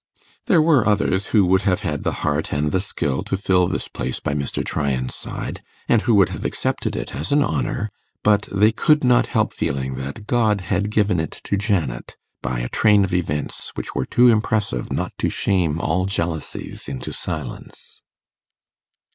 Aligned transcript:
There 0.47 0.63
were 0.63 0.87
others 0.89 1.27
who 1.27 1.45
would 1.45 1.61
have 1.61 1.81
had 1.81 2.01
the 2.01 2.11
heart 2.25 2.51
and 2.51 2.71
the 2.71 2.79
skill 2.79 3.21
to 3.21 3.37
fill 3.37 3.67
this 3.67 3.87
place 3.87 4.19
by 4.19 4.33
Mr. 4.33 4.65
Tryan's 4.65 5.13
side, 5.13 5.61
and 5.87 6.01
who 6.01 6.15
would 6.15 6.29
have 6.29 6.43
accepted 6.43 6.95
it 6.95 7.15
as 7.15 7.31
an 7.31 7.43
honour; 7.43 7.91
but 8.23 8.49
they 8.51 8.71
could 8.71 9.03
not 9.03 9.27
help 9.27 9.53
feeling 9.53 9.93
that 9.97 10.25
God 10.25 10.61
had 10.61 10.89
given 10.89 11.19
it 11.19 11.39
to 11.43 11.55
Janet 11.55 12.15
by 12.41 12.61
a 12.61 12.69
train 12.69 13.03
of 13.03 13.13
events 13.13 13.69
which 13.75 13.93
were 13.93 14.07
too 14.07 14.27
impressive 14.29 14.91
not 14.91 15.13
to 15.19 15.29
shame 15.29 15.79
all 15.79 16.07
jealousies 16.07 16.87
into 16.89 17.13
silence. 17.13 18.01